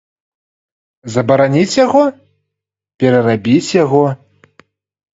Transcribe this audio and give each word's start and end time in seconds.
Забараніць 1.17 1.79
яго, 1.85 2.03
перарабіць 3.05 3.71
яго? 3.83 4.05